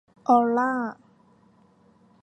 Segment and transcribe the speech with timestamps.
[0.27, 0.71] ออลล่า